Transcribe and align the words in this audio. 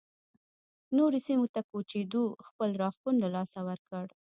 نورو 0.97 1.17
سیمو 1.27 1.47
ته 1.53 1.61
کوچېدو 1.69 2.23
خپل 2.47 2.69
راښکون 2.81 3.15
له 3.23 3.27
لاسه 3.35 3.59
ورکړ 3.67 4.05